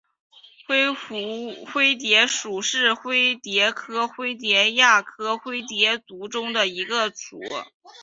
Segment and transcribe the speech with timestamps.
[1.67, 7.39] 灰蝶属是灰蝶科灰蝶亚科灰蝶族中的一个属。